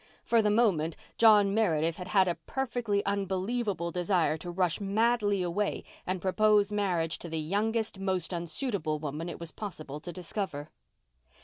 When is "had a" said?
2.07-2.33